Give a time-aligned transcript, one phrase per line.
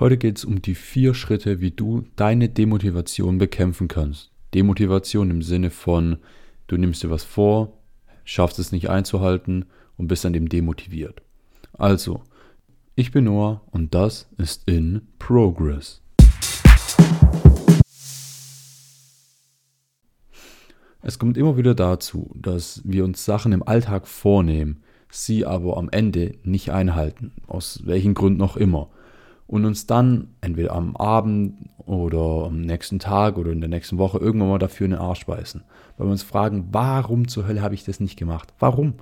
[0.00, 4.30] Heute geht es um die vier Schritte, wie du deine Demotivation bekämpfen kannst.
[4.54, 6.18] Demotivation im Sinne von,
[6.68, 7.72] du nimmst dir was vor,
[8.22, 9.64] schaffst es nicht einzuhalten
[9.96, 11.22] und bist dann eben demotiviert.
[11.72, 12.22] Also,
[12.94, 16.00] ich bin Noah und das ist in Progress.
[21.02, 25.88] Es kommt immer wieder dazu, dass wir uns Sachen im Alltag vornehmen, sie aber am
[25.90, 28.90] Ende nicht einhalten, aus welchen Gründen auch immer
[29.48, 34.18] und uns dann entweder am Abend oder am nächsten Tag oder in der nächsten Woche
[34.18, 35.64] irgendwann mal dafür in den Arsch beißen.
[35.96, 38.52] Weil wir uns fragen, warum zur Hölle habe ich das nicht gemacht?
[38.58, 38.94] Warum?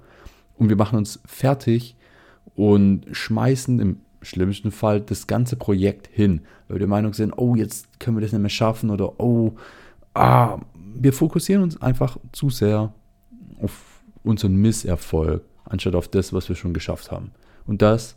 [0.57, 1.97] Und wir machen uns fertig
[2.55, 7.57] und schmeißen im schlimmsten Fall das ganze Projekt hin, weil wir der Meinung sind, oh,
[7.57, 9.53] jetzt können wir das nicht mehr schaffen oder oh,
[10.15, 10.59] ah,
[10.95, 12.93] wir fokussieren uns einfach zu sehr
[13.61, 17.33] auf unseren Misserfolg, anstatt auf das, was wir schon geschafft haben.
[17.67, 18.17] Und das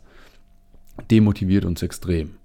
[1.10, 2.36] demotiviert uns extrem.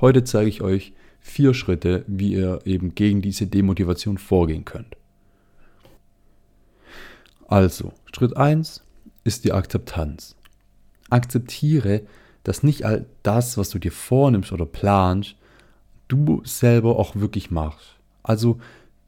[0.00, 4.96] Heute zeige ich euch vier Schritte, wie ihr eben gegen diese Demotivation vorgehen könnt.
[7.48, 8.82] Also, Schritt 1
[9.24, 10.36] ist die Akzeptanz.
[11.10, 12.02] Akzeptiere,
[12.42, 15.36] dass nicht all das, was du dir vornimmst oder planst,
[16.08, 17.96] du selber auch wirklich machst.
[18.22, 18.58] Also,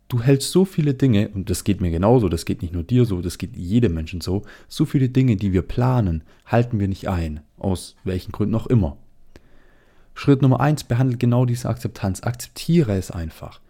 [0.09, 3.05] du hältst so viele Dinge, und das geht mir genauso, das geht nicht nur dir
[3.05, 7.09] so, das geht jedem Menschen so, so viele Dinge, die wir planen, halten wir nicht
[7.09, 8.97] ein, aus welchen Gründen auch immer.
[10.15, 12.23] Schritt Nummer eins behandelt genau diese Akzeptanz.
[12.23, 13.61] Akzeptiere es einfach.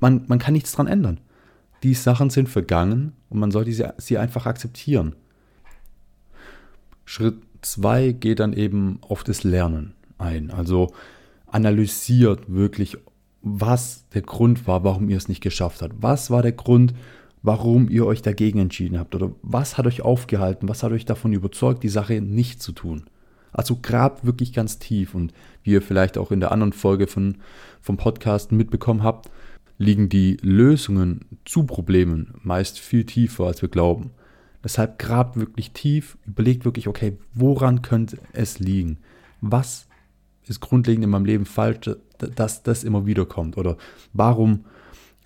[0.00, 1.20] Man, man kann nichts dran ändern.
[1.84, 5.14] Die Sachen sind vergangen und man sollte sie, sie einfach akzeptieren.
[7.04, 10.50] Schritt zwei geht dann eben auf das Lernen ein.
[10.50, 10.92] Also
[11.46, 12.98] analysiert wirklich,
[13.42, 15.94] was der Grund war, warum ihr es nicht geschafft habt.
[16.00, 16.94] Was war der Grund,
[17.42, 19.14] warum ihr euch dagegen entschieden habt?
[19.14, 20.68] Oder was hat euch aufgehalten?
[20.68, 23.04] Was hat euch davon überzeugt, die Sache nicht zu tun?
[23.52, 27.36] Also grabt wirklich ganz tief und wie ihr vielleicht auch in der anderen Folge von,
[27.80, 29.30] vom Podcast mitbekommen habt,
[29.76, 34.10] liegen die Lösungen zu Problemen meist viel tiefer, als wir glauben.
[34.64, 38.98] Deshalb grabt wirklich tief, überlegt wirklich, okay, woran könnte es liegen?
[39.40, 39.88] Was
[40.48, 43.56] ist grundlegend in meinem Leben falsch, dass das immer wieder kommt?
[43.56, 43.76] Oder
[44.12, 44.64] warum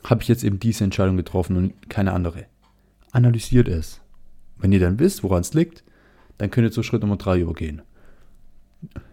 [0.05, 2.47] habe ich jetzt eben diese Entscheidung getroffen und keine andere?
[3.13, 4.01] Analysiert es.
[4.59, 5.85] Wenn ihr dann wisst, woran es liegt,
[6.39, 7.83] dann könnt ihr zu Schritt Nummer drei übergehen.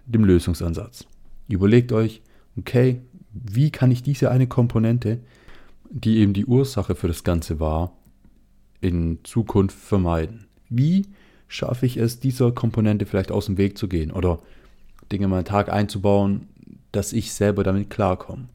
[0.06, 1.06] Dem Lösungsansatz.
[1.48, 2.22] Überlegt euch,
[2.58, 3.02] okay,
[3.34, 5.20] wie kann ich diese eine Komponente,
[5.90, 7.94] die eben die Ursache für das Ganze war,
[8.82, 10.48] in Zukunft vermeiden?
[10.70, 11.08] Wie
[11.48, 14.40] schaffe ich es, dieser Komponente vielleicht aus dem Weg zu gehen oder
[15.12, 16.48] Dinge in meinen Tag einzubauen,
[16.92, 18.48] dass ich selber damit klarkomme?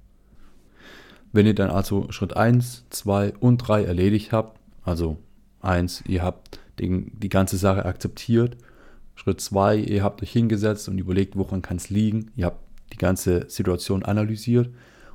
[1.32, 5.18] Wenn ihr dann also Schritt 1, 2 und 3 erledigt habt, also
[5.60, 8.56] 1, ihr habt den, die ganze Sache akzeptiert,
[9.14, 12.60] Schritt 2, ihr habt euch hingesetzt und überlegt, woran kann es liegen, ihr habt
[12.92, 14.70] die ganze Situation analysiert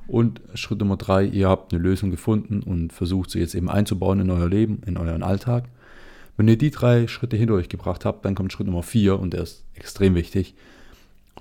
[0.06, 4.20] und Schritt Nummer 3, ihr habt eine Lösung gefunden und versucht sie jetzt eben einzubauen
[4.20, 5.64] in euer Leben, in euren Alltag.
[6.36, 9.32] Wenn ihr die drei Schritte hinter euch gebracht habt, dann kommt Schritt Nummer 4 und
[9.32, 10.54] der ist extrem wichtig.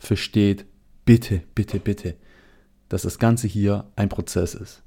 [0.03, 0.65] Versteht
[1.05, 2.15] bitte, bitte, bitte,
[2.89, 4.83] dass das Ganze hier ein Prozess ist.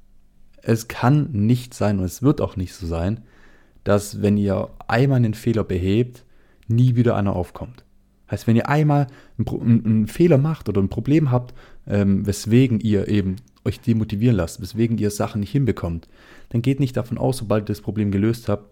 [0.61, 3.21] Es kann nicht sein und es wird auch nicht so sein,
[3.83, 6.23] dass wenn ihr einmal einen Fehler behebt,
[6.67, 7.83] nie wieder einer aufkommt.
[8.29, 9.07] Heißt, wenn ihr einmal
[9.39, 11.55] einen, einen Fehler macht oder ein Problem habt,
[11.87, 16.07] ähm, weswegen ihr eben euch demotivieren lasst, weswegen ihr Sachen nicht hinbekommt,
[16.49, 18.71] dann geht nicht davon aus, sobald ihr das Problem gelöst habt,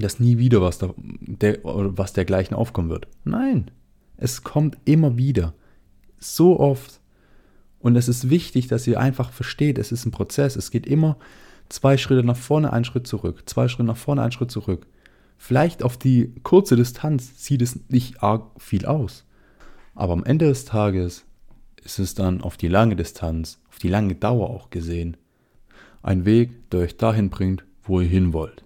[0.00, 3.06] dass nie wieder was, da, der, was dergleichen aufkommen wird.
[3.24, 3.70] Nein,
[4.18, 5.54] es kommt immer wieder.
[6.18, 7.00] So oft,
[7.78, 10.56] und es ist wichtig, dass ihr einfach versteht, es ist ein Prozess.
[10.56, 11.16] Es geht immer
[11.68, 13.44] zwei Schritte nach vorne, einen Schritt zurück.
[13.46, 14.86] Zwei Schritte nach vorne, einen Schritt zurück.
[15.36, 19.24] Vielleicht auf die kurze Distanz sieht es nicht arg viel aus.
[19.94, 21.24] Aber am Ende des Tages
[21.84, 25.16] ist es dann auf die lange Distanz, auf die lange Dauer auch gesehen,
[26.02, 28.64] ein Weg, der euch dahin bringt, wo ihr hin wollt.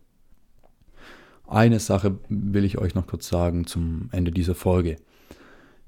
[1.47, 4.97] Eine Sache will ich euch noch kurz sagen zum Ende dieser Folge.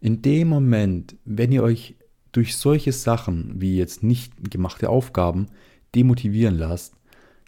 [0.05, 1.95] In dem Moment, wenn ihr euch
[2.31, 5.47] durch solche Sachen wie jetzt nicht gemachte Aufgaben
[5.95, 6.95] demotivieren lasst,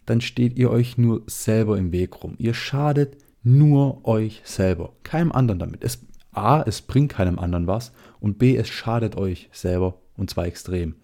[0.07, 2.33] dann steht ihr euch nur selber im Weg rum.
[2.39, 5.83] Ihr schadet nur euch selber, keinem anderen damit.
[5.83, 10.47] Es, A, es bringt keinem anderen was und B, es schadet euch selber und zwar
[10.47, 10.95] extrem.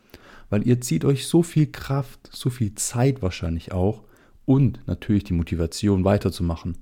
[0.49, 4.01] Weil ihr zieht euch so viel Kraft, so viel Zeit wahrscheinlich auch
[4.45, 6.79] und natürlich die Motivation weiterzumachen.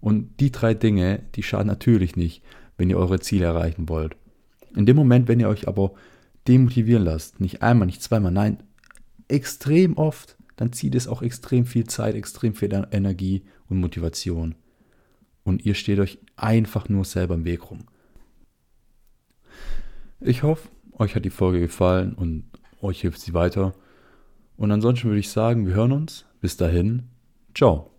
[0.00, 2.42] Und die drei Dinge, die schaden natürlich nicht,
[2.82, 4.16] wenn ihr eure Ziele erreichen wollt.
[4.74, 5.92] In dem Moment, wenn ihr euch aber
[6.48, 8.60] demotivieren lasst, nicht einmal, nicht zweimal, nein,
[9.28, 14.56] extrem oft, dann zieht es auch extrem viel Zeit, extrem viel Energie und Motivation.
[15.44, 17.84] Und ihr steht euch einfach nur selber im Weg rum.
[20.18, 20.68] Ich hoffe,
[20.98, 22.46] euch hat die Folge gefallen und
[22.80, 23.74] euch hilft sie weiter.
[24.56, 26.24] Und ansonsten würde ich sagen, wir hören uns.
[26.40, 27.04] Bis dahin,
[27.54, 27.91] ciao.